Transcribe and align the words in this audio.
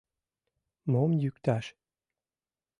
Мом 0.91 1.11
йӱкташ 1.21 1.65